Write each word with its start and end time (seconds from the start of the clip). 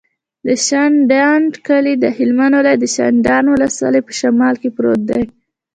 د 0.45 0.47
شینډنډ 0.65 1.51
کلی 1.67 1.93
د 1.99 2.05
هلمند 2.17 2.53
ولایت، 2.57 2.81
شینډنډ 2.95 3.45
ولسوالي 3.49 4.01
په 4.07 4.13
شمال 4.19 4.55
کې 4.61 4.69
پروت 4.75 5.01
دی. 5.09 5.23